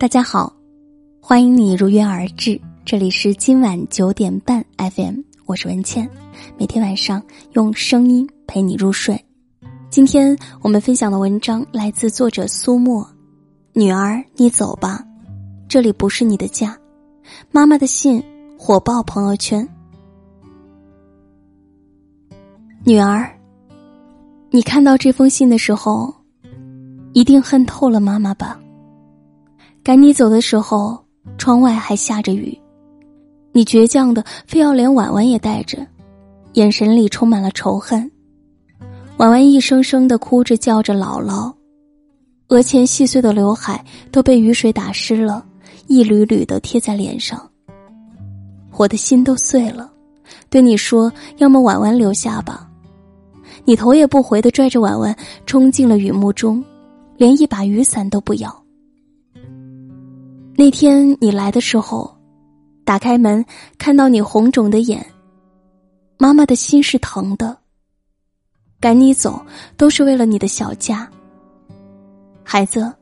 [0.00, 0.50] 大家好，
[1.20, 6.08] 欢迎你如约而至，这里是今晚九点半 FM，我是文倩，
[6.56, 9.22] 每天晚上用声音陪你入睡。
[9.90, 13.06] 今天我们分享的文章来自作者苏沫，
[13.74, 15.04] 女儿，你走吧，
[15.68, 16.74] 这里不是你的家。
[17.50, 18.24] 妈妈的信
[18.58, 19.68] 火爆朋友圈，
[22.84, 23.30] 女儿，
[24.48, 26.10] 你看到这封信的时候，
[27.12, 28.58] 一定恨透了妈妈吧？
[29.82, 30.98] 赶你走的时候，
[31.38, 32.56] 窗外还下着雨，
[33.52, 35.86] 你倔强的非要连婉婉也带着，
[36.52, 38.10] 眼神里充满了仇恨。
[39.16, 41.52] 婉婉一声声的哭着叫着姥姥，
[42.48, 45.42] 额前细碎的刘海都被雨水打湿了，
[45.86, 47.40] 一缕缕的贴在脸上。
[48.76, 49.90] 我的心都碎了，
[50.50, 52.68] 对你说，要么婉婉留下吧。
[53.64, 55.16] 你头也不回的拽着婉婉
[55.46, 56.62] 冲进了雨幕中，
[57.16, 58.59] 连一把雨伞都不要。
[60.60, 62.14] 那天你来的时候，
[62.84, 63.42] 打开门
[63.78, 65.02] 看到你红肿的眼，
[66.18, 67.56] 妈妈的心是疼的。
[68.78, 69.42] 赶你走
[69.78, 71.10] 都是为了你的小家。
[72.44, 72.92] 孩子，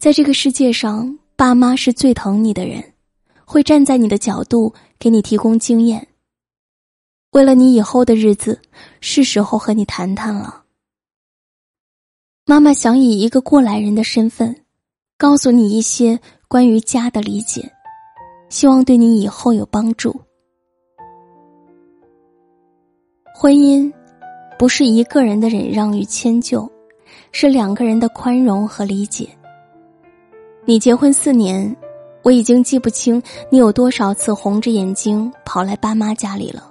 [0.00, 2.82] 在这个世界上，爸妈是最疼你的人，
[3.44, 6.08] 会站在你的角度给你提供经验。
[7.30, 8.60] 为了你以后的日子，
[9.00, 10.64] 是时候和你谈谈了。
[12.46, 14.64] 妈妈想以一个过来人的身份，
[15.16, 16.18] 告诉你一些。
[16.50, 17.70] 关于家的理解，
[18.48, 20.20] 希望对你以后有帮助。
[23.32, 23.88] 婚姻
[24.58, 26.68] 不是一个人的忍让与迁就，
[27.30, 29.28] 是两个人的宽容和理解。
[30.64, 31.76] 你结婚四年，
[32.24, 36.68] 我已经记不清你有多少次红着眼睛跑来爸妈家里了。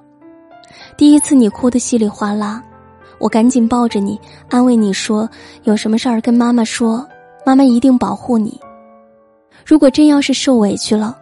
[0.98, 2.62] 第一次你哭得稀里哗啦，
[3.18, 4.20] 我赶紧抱着你，
[4.50, 5.30] 安慰你说
[5.64, 7.08] ：“有什么事儿跟妈妈说，
[7.46, 8.60] 妈妈一定保护你。”
[9.70, 11.16] 如果真要是受委屈了，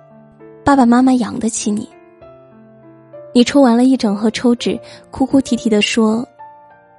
[0.63, 1.85] 爸爸妈妈养得起你。
[3.33, 4.79] 你抽完了一整盒抽纸，
[5.11, 6.25] 哭哭啼啼的说：“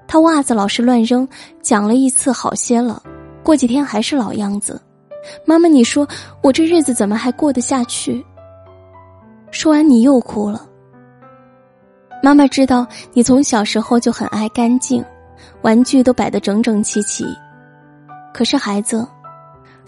[0.06, 1.26] 他袜子老是乱扔，
[1.62, 3.02] 讲了一次好些了，
[3.42, 4.78] 过几天还是老样子。”
[5.46, 6.06] 妈妈，你说
[6.42, 8.22] 我这日子怎么还过得下去？
[9.50, 10.66] 说完你又哭了。
[12.22, 15.02] 妈妈知道你从小时候就很爱干净，
[15.62, 17.24] 玩具都摆得整整齐齐，
[18.34, 19.08] 可是孩子。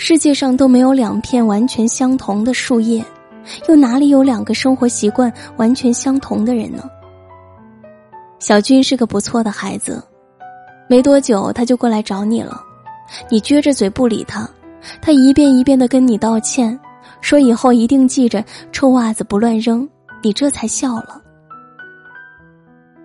[0.02, 3.04] 世界上都没有两片完全相同的树叶，
[3.68, 6.82] 又哪里有两个生活习惯完全相同的人呢？
[8.38, 10.02] 小军是个不错的孩子，
[10.88, 12.58] 没多久他就过来找你了，
[13.28, 14.48] 你撅着嘴不理他，
[15.02, 16.80] 他一遍一遍的跟你道歉，
[17.20, 19.86] 说以后一定记着臭袜子不乱扔，
[20.22, 21.20] 你这才笑了。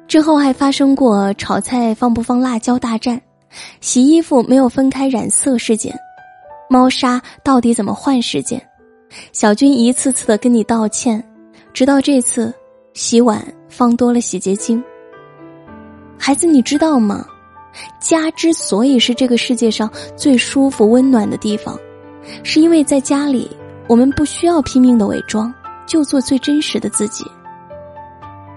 [0.07, 3.21] 之后还发生过炒菜放不放辣椒大战，
[3.81, 5.93] 洗衣服没有分开染色事件。
[6.69, 8.61] 猫砂到底怎么换时间？
[9.31, 11.23] 小军一次次的跟你道歉，
[11.73, 12.53] 直到这次
[12.93, 14.83] 洗碗放多了洗洁精。
[16.17, 17.25] 孩子，你知道吗？
[17.99, 21.77] 家之所以是这个世界上最舒服温暖的地方，
[22.41, 23.49] 是因为在家里
[23.87, 25.53] 我们不需要拼命的伪装，
[25.85, 27.25] 就做最真实的自己。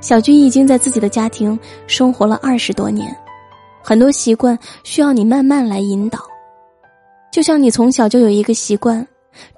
[0.00, 3.14] 小军已经在自己的家庭生活了二十多年，
[3.82, 6.20] 很多习惯需要你慢慢来引导。
[7.30, 9.06] 就像你从小就有一个习惯，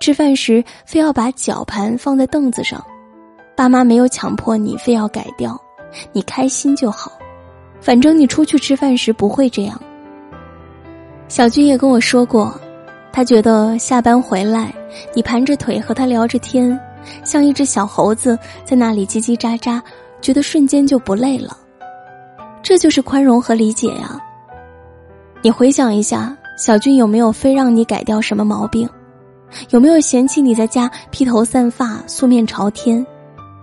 [0.01, 2.85] 吃饭时非要把脚盘放在凳子上，
[3.57, 5.59] 爸妈没有强迫你非要改掉，
[6.13, 7.13] 你开心就好。
[7.81, 9.81] 反正你出去吃饭时不会这样。
[11.29, 12.53] 小军也跟我说过，
[13.13, 14.75] 他觉得下班回来，
[15.15, 16.79] 你盘着腿和他聊着天，
[17.25, 19.81] 像一只小猴子在那里叽叽喳喳，
[20.21, 21.57] 觉得瞬间就不累了。
[22.63, 24.21] 这就是宽容和理解呀。
[25.41, 26.37] 你回想一下。
[26.61, 28.87] 小军有没有非让你改掉什么毛病？
[29.71, 33.05] 有没有嫌弃你在家披头散发、素面朝天？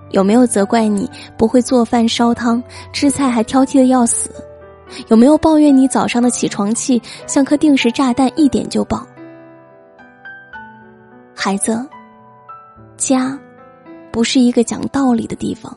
[0.09, 1.07] 有没有责怪你
[1.37, 4.31] 不会做饭、烧汤、吃菜还挑剔的要死？
[5.09, 9.05] 有没有抱怨你早上的起床气像颗定时炸弹，一点就爆？
[11.35, 11.87] 孩子，
[12.97, 13.39] 家
[14.11, 15.71] 不是一个讲道理的地方，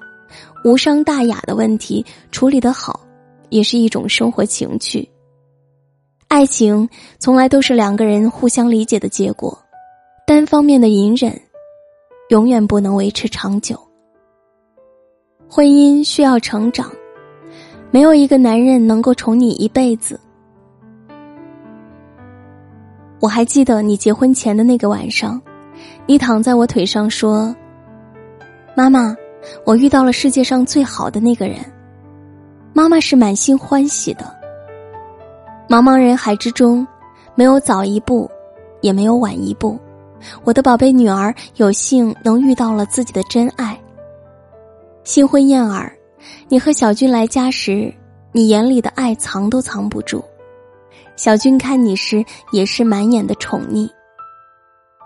[0.65, 2.03] 无伤大雅的问题
[2.33, 2.99] 处理得好，
[3.51, 5.07] 也是一种生活情趣。
[6.31, 6.89] 爱情
[7.19, 9.59] 从来都是两个人互相理解的结果，
[10.25, 11.37] 单方面的隐忍，
[12.29, 13.77] 永远不能维持长久。
[15.49, 16.89] 婚姻需要成长，
[17.91, 20.21] 没有一个男人能够宠你一辈子。
[23.19, 25.43] 我还记得你结婚前的那个晚上，
[26.07, 27.53] 你躺在我腿上说
[28.77, 29.17] ：“妈妈，
[29.67, 31.57] 我遇到了世界上最好的那个人。”
[32.73, 34.40] 妈妈是满心欢喜的。
[35.71, 36.85] 茫茫人海之中，
[37.37, 38.29] 没有早一步，
[38.81, 39.79] 也没有晚一步，
[40.43, 43.81] 我的宝贝女儿有幸能遇到了自己的真爱。
[45.05, 45.97] 新婚燕尔，
[46.49, 47.95] 你和小军来家时，
[48.33, 50.21] 你眼里的爱藏都藏不住。
[51.15, 53.89] 小军看你时也是满眼的宠溺。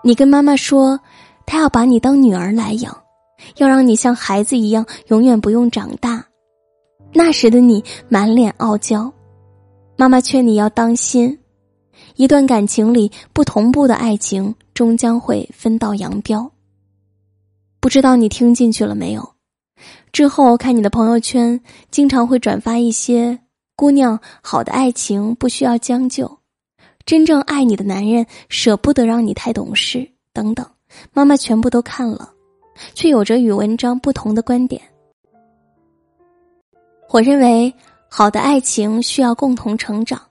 [0.03, 0.99] 你跟妈妈说，
[1.45, 2.91] 他要把你当女儿来养，
[3.57, 6.25] 要让你像孩子一样永远不用长大。
[7.13, 9.13] 那时的你满脸傲娇，
[9.97, 11.37] 妈妈劝你要当心，
[12.15, 16.51] 一段感情里不同步的爱情终将会分道扬镳。
[17.79, 19.35] 不知道你听进去了没有？
[20.11, 21.59] 之后看你的朋友圈，
[21.91, 23.37] 经常会转发一些
[23.75, 26.39] 姑娘好的爱情不需要将就，
[27.05, 30.65] 真正爱你的男人舍不得让你太懂事等等，
[31.13, 32.33] 妈妈全部都看了，
[32.93, 34.81] 却有着与文章不同的观点。
[37.09, 37.73] 我认为
[38.17, 40.21] 好的爱情需要共同成长。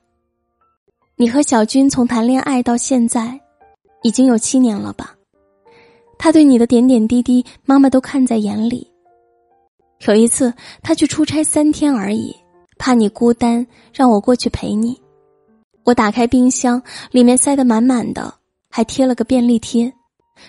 [1.17, 3.39] 你和小军从谈恋爱到现在，
[4.03, 5.15] 已经有七年了吧？
[6.19, 8.91] 他对你的点点滴滴，妈妈都看在眼里。
[10.07, 10.51] 有一次，
[10.83, 12.35] 他去出差三天而已，
[12.79, 14.99] 怕你孤单，让我过去陪你。
[15.85, 18.33] 我打开冰箱，里面塞得满满的，
[18.71, 19.93] 还贴了个便利贴，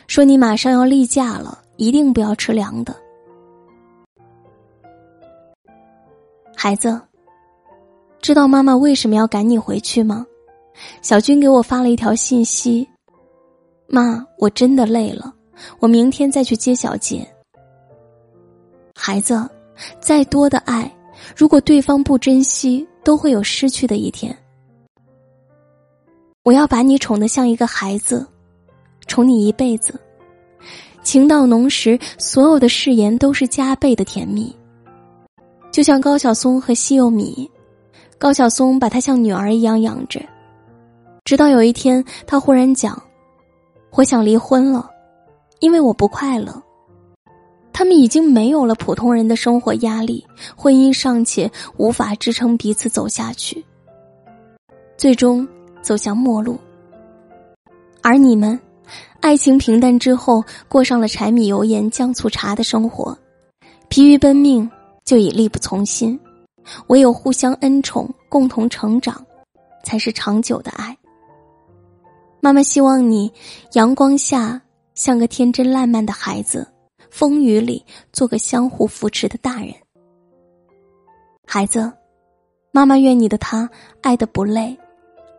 [0.08, 2.96] 说你马上要例假了，一定不要吃凉的。
[6.56, 7.02] 孩子，
[8.26, 10.26] 知道妈妈为什么要赶你回去吗？
[11.04, 12.90] 小军给我发了一条信息
[13.86, 15.32] ：“妈，我真的累了，
[15.80, 17.24] 我明天再去接小杰。”
[18.98, 19.48] 孩子，
[20.00, 20.92] 再多的爱，
[21.38, 24.36] 如果对方不珍惜，都会有失去的一天。
[26.42, 28.26] 我要把你宠得像一个孩子，
[29.06, 30.02] 宠你一辈子。
[31.04, 34.52] 情到浓时，所有的誓言都是加倍的甜蜜。
[35.72, 37.48] 就像高晓松和西柚米，
[38.18, 40.22] 高晓松把她像女儿一样养着，
[41.24, 43.02] 直到有一天，他忽然讲
[43.92, 44.90] ：“我想离婚了，
[45.60, 46.62] 因为我不快乐。”
[47.74, 50.26] 他们已经没有了普通人的生活压力，
[50.56, 53.64] 婚姻尚且无法支撑彼此走下去，
[54.96, 55.46] 最终
[55.82, 56.58] 走向末路。
[58.02, 58.58] 而你们，
[59.20, 63.18] 爱情平淡之后，过上了柴米油盐酱醋茶的生活，
[63.90, 64.72] 疲于奔命，
[65.04, 66.18] 就已力不从心。
[66.88, 69.26] 唯有互相恩宠，共同成长，
[69.84, 70.98] 才是长久的爱。
[72.40, 73.32] 妈妈希望你
[73.74, 74.62] 阳光下
[74.94, 76.68] 像个天真烂漫的孩子。
[77.10, 79.74] 风雨里，做个相互扶持的大人。
[81.46, 81.90] 孩子，
[82.72, 83.70] 妈妈愿你的他
[84.02, 84.78] 爱的不累，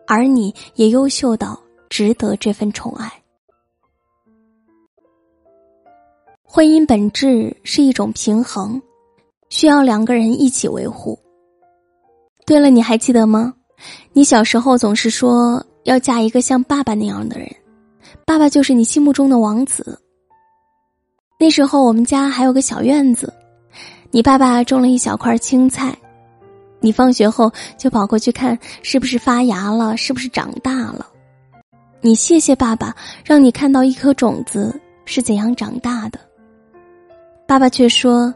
[0.06, 3.12] 而你也优秀到值得这份宠爱。
[6.42, 8.80] 婚姻本质是一种平衡，
[9.48, 11.18] 需要两个人一起维护。
[12.46, 13.54] 对了，你还记得吗？
[14.12, 17.48] 你小时候总是说要嫁一个像爸爸那样的人，
[18.24, 20.00] 爸爸就是你心目中的王子。
[21.38, 23.32] 那时候我们家还有个小院子，
[24.10, 25.96] 你爸爸种了一小块青菜，
[26.80, 31.06] 你放学后就跑过去看是不是发芽了，是不是长大了。
[32.00, 36.18] 你谢谢爸爸，让你看到一颗种子是怎样长大的。
[37.46, 38.32] 爸爸却说，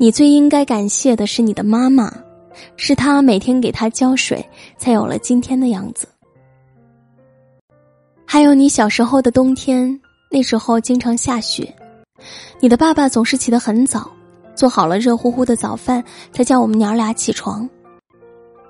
[0.00, 2.12] 你最应该感谢的是你的妈妈，
[2.76, 6.06] 是她每天给他浇水，才有了今天的样子。
[8.24, 10.00] 还有你小时候的冬天，
[10.30, 11.74] 那时候经常下雪。
[12.60, 14.08] 你的爸爸总是起得很早，
[14.54, 17.68] 做好了热乎乎的早饭，才叫我们娘俩起床。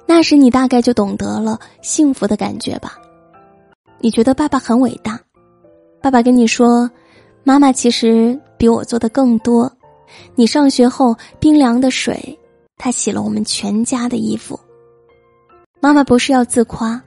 [0.06, 2.99] 那时你大概就懂得了幸福的感觉吧？
[4.00, 5.20] 你觉得爸爸很伟大？
[6.00, 6.90] 爸爸跟你说，
[7.44, 9.70] 妈妈其实比我做的更多。
[10.34, 12.38] 你上学后冰凉的水，
[12.76, 14.58] 他洗了我们全家的衣服。
[15.80, 17.02] 妈妈不是要自夸，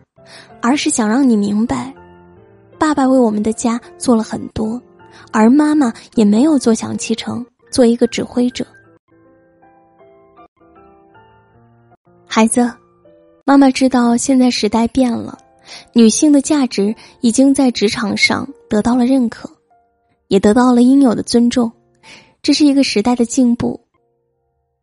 [0.61, 1.93] 而是想让你明白，
[2.79, 4.81] 爸爸为我们的家做了很多。
[5.31, 8.65] 而妈妈也没有坐享其成，做一个指挥者。
[12.25, 12.71] 孩子，
[13.45, 15.37] 妈妈知道现在时代变了，
[15.93, 19.49] 女性的价值已经在职场上得到了认可，
[20.29, 21.69] 也得到了应有的尊重，
[22.41, 23.79] 这是一个时代的进步。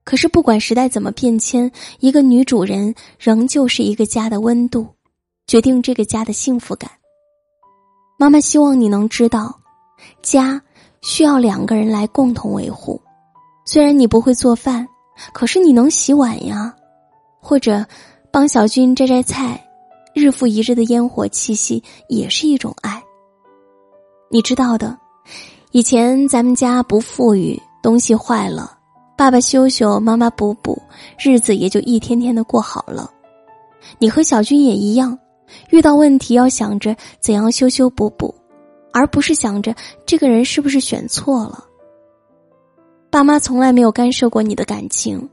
[0.04, 4.86] 可是，不管时代怎么变迁，一个女主人仍旧是一个家的温度，
[5.46, 6.90] 决定这个家的幸福感。
[8.18, 9.58] 妈妈希望你能知道。
[10.22, 10.62] 家
[11.02, 13.00] 需要两个人来共同维护。
[13.66, 14.86] 虽然你不会做饭，
[15.32, 16.74] 可是你能洗碗呀，
[17.40, 17.84] 或者
[18.30, 19.62] 帮小军摘摘菜。
[20.14, 23.02] 日复一日的烟火气息也是一种爱。
[24.30, 24.98] 你知道的，
[25.72, 28.78] 以前咱们家不富裕，东西坏了，
[29.16, 30.80] 爸爸修修，妈妈补补，
[31.18, 33.10] 日子也就一天天的过好了。
[33.98, 35.18] 你和小军也一样，
[35.70, 38.34] 遇到问题要想着怎样修修补补。
[38.90, 39.72] 而不是想着
[40.06, 41.62] 这个人是不是选错了。
[43.10, 45.28] 爸妈从来没有干涉过你的感情，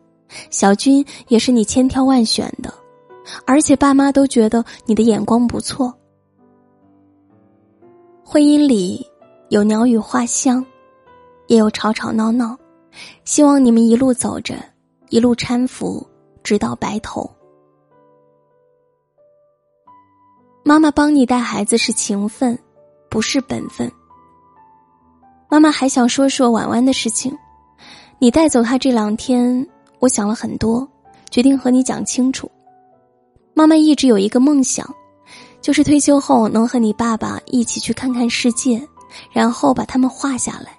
[0.52, 2.72] 小军也是你千挑万选的，
[3.48, 5.92] 而且爸妈都觉得你的眼光不错。
[8.24, 9.04] 婚姻里
[9.56, 10.66] 有鸟语花香，
[11.48, 12.58] 也有吵吵闹闹，
[13.24, 14.54] 希望你们一路走着，
[15.08, 16.06] 一路搀扶，
[16.44, 17.26] 直到白头。
[20.62, 22.60] 妈妈帮你带孩子是情分，
[23.10, 23.90] 不是本分。
[25.50, 27.34] 妈妈还想说说婉婉的事情。
[28.20, 29.66] 你带走他这两天，
[30.00, 30.86] 我想了很多，
[31.32, 32.52] 决定和你讲清楚。
[33.54, 34.86] 妈妈一直有一个梦想，
[35.62, 38.86] 就是退休后能和你爸爸一起去看看世界，
[39.32, 40.72] 然后把他们画下来。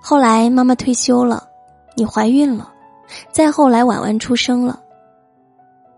[0.00, 1.46] 后来妈妈退休了，
[1.96, 2.72] 你怀孕了，
[3.32, 4.80] 再后来婉婉出生了。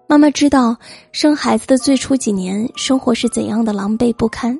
[0.06, 0.74] 妈妈知道
[1.12, 4.58] 生孩子的最初几年生活是怎样的狼狈不堪，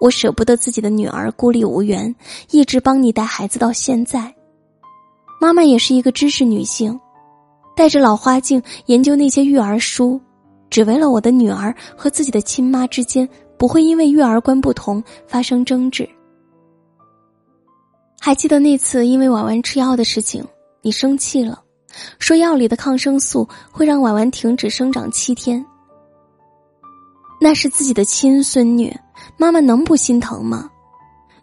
[0.00, 2.14] 我舍不得自己的女儿孤立无援，
[2.50, 4.34] 一直帮你带孩子到现在。
[5.38, 6.98] 妈妈也是一个知识女性，
[7.76, 10.18] 带着老花镜研究那些育儿书，
[10.70, 13.28] 只为了我的女儿和自己的亲妈之间
[13.64, 16.06] 不会因为育儿观不同发生争执。
[18.20, 20.46] 还记得那次因为婉婉吃药的事情，
[20.82, 21.62] 你生气了。
[22.18, 25.64] 说药里的抗生素会让婉婉停止生长七天，
[27.40, 28.94] 那是自己的亲孙女，
[29.38, 30.70] 妈妈能不心疼吗？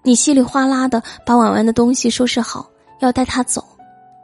[0.04, 3.66] 你稀里哗啦的把婉婉的东西收拾好，要带她走，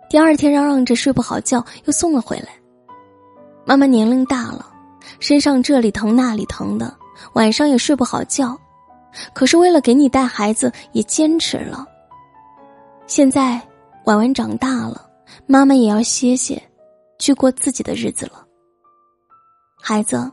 [0.08, 2.50] 第二天嚷嚷着睡不好觉，又送了回来。
[3.66, 4.68] 妈妈年龄大了，
[5.20, 6.96] 身上这里疼那里疼的，
[7.34, 8.58] 晚上也睡不好觉，
[9.34, 11.86] 可是为了给你带孩子，也坚持了。
[13.06, 13.62] 现在
[14.06, 15.04] 婉婉长大了。
[15.46, 16.62] 妈妈也要歇歇，
[17.20, 18.46] 去过自己的日子了。
[19.80, 20.32] 孩子，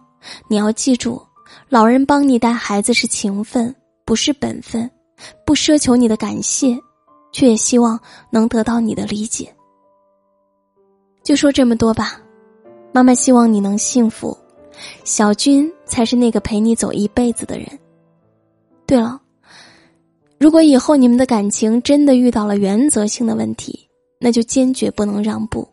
[0.49, 1.21] 你要记住，
[1.69, 3.75] 老人帮你带孩子是情分，
[4.05, 4.89] 不是本分，
[5.45, 6.79] 不奢求你的感谢，
[7.33, 7.99] 却也希望
[8.31, 9.53] 能得到你的理解。
[11.25, 12.21] 就说这么多吧，
[12.93, 14.37] 妈妈希望你能幸福，
[15.05, 17.67] 小军才是那个陪你走一辈子的人。
[18.87, 19.21] 对了，
[20.39, 23.89] 如果以后你们的感情真的遇到了原则性的问题，
[24.19, 25.67] 那就坚决不能让步。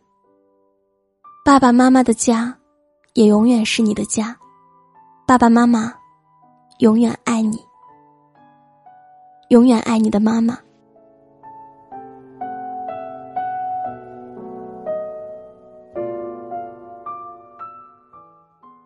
[1.44, 2.56] 爸爸妈妈的家，
[3.14, 4.36] 也永远是你的家。
[5.26, 5.92] 爸爸妈妈，
[6.78, 7.58] 永远爱你，
[9.48, 10.58] 永远爱你的妈妈。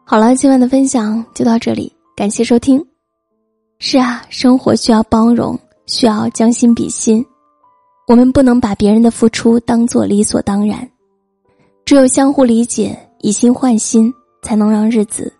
[0.08, 2.80] 好了，今晚的分享就到这里，感谢收听。
[3.80, 7.26] 是啊，生活需要包容，需要将心比心。
[8.06, 10.88] 我们不能把别人的付出当做理所当然，
[11.84, 15.32] 只有相互理解，以心换心，才能让日子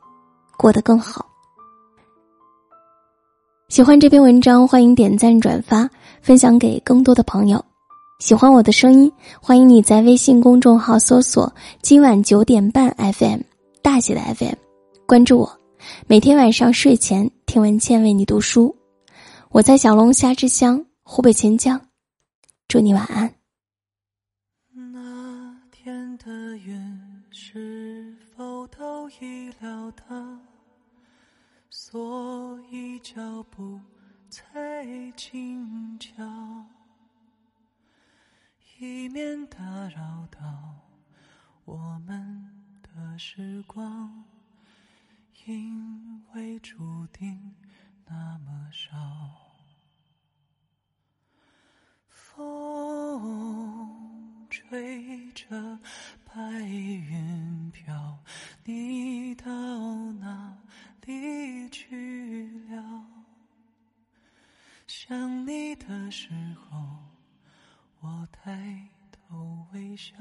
[0.59, 1.25] 过得更好。
[3.69, 5.89] 喜欢这篇文章，欢迎点赞、转发、
[6.21, 7.65] 分享给更多的朋友。
[8.19, 13.43] 喜欢我的声音，欢迎你在微信公众号搜索“今晚九点半 FM”
[13.87, 14.57] 大写的 FM，
[15.07, 15.61] 关注我。
[16.09, 18.77] 每天晚上睡前听文倩为你读书。
[19.51, 21.81] 我在小龙虾之乡湖北潜江。
[22.67, 23.33] 祝你晚安。
[24.73, 30.37] 那天的云是否都已料到，
[31.71, 33.79] 所以脚步
[34.29, 34.43] 才
[35.17, 36.25] 轻巧，
[38.81, 39.65] 以免打
[39.97, 40.41] 扰到
[41.65, 42.16] 我们
[43.19, 44.25] 时光，
[45.47, 47.55] 因为注定
[48.05, 48.97] 那么少。
[52.09, 53.67] 风
[54.51, 55.79] 吹着
[56.25, 58.19] 白云飘，
[58.65, 59.45] 你到
[60.13, 60.59] 哪
[61.07, 63.07] 里去了？
[64.87, 66.99] 想你的时候，
[68.01, 70.15] 我抬头微笑，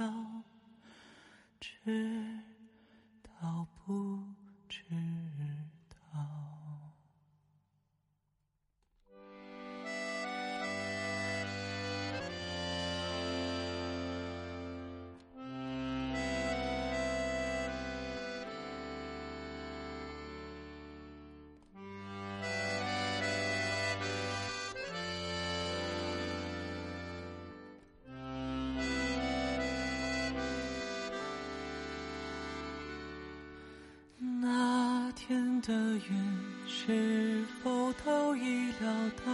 [35.61, 38.91] 的云是否都已料
[39.25, 39.31] 到，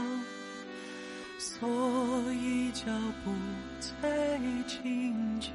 [1.38, 1.70] 所
[2.34, 2.86] 以脚
[3.24, 3.32] 步
[3.80, 4.38] 才
[4.68, 5.52] 轻巧，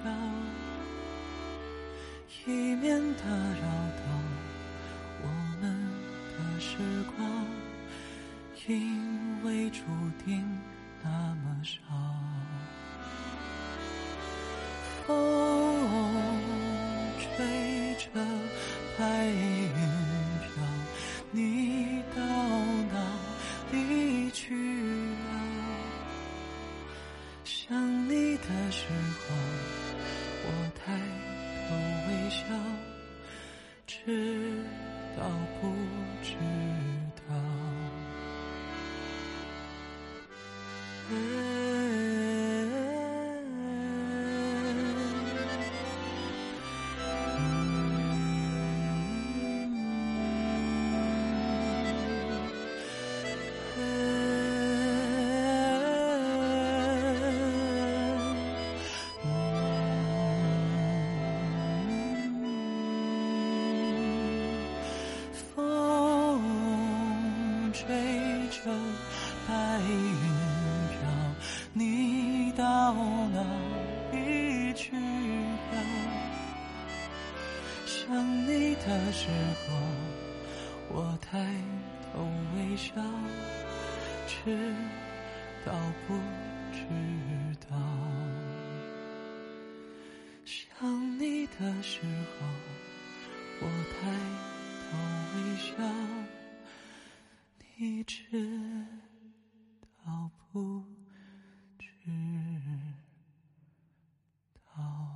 [2.47, 3.63] 以免打扰
[3.97, 4.03] 到
[5.23, 5.27] 我
[5.61, 5.65] 们
[6.33, 6.77] 的时
[7.17, 7.47] 光，
[8.67, 9.83] 因为注
[10.25, 10.45] 定
[11.03, 11.77] 那么少。
[15.07, 15.15] 风
[17.19, 18.11] 吹着
[18.99, 19.05] 白
[74.77, 75.77] 知道
[77.87, 79.27] 想你的时
[79.67, 79.75] 候，
[80.91, 81.39] 我抬
[82.13, 82.23] 头
[82.55, 82.93] 微笑，
[84.29, 84.35] 知
[85.65, 85.73] 道
[86.07, 86.15] 不
[86.73, 86.79] 知
[87.71, 87.75] 道？
[90.45, 92.47] 想你的时候，
[93.63, 93.97] 我抬
[94.83, 94.93] 头
[95.33, 95.73] 微笑，
[97.79, 98.15] 你知
[100.05, 100.85] 道不
[101.79, 103.06] 知道？
[104.79, 105.16] Oh.